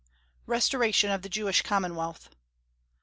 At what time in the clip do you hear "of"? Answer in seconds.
1.11-1.21